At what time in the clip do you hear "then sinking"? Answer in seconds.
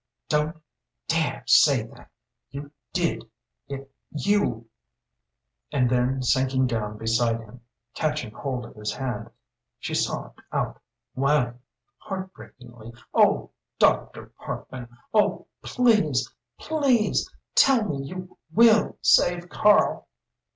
5.91-6.65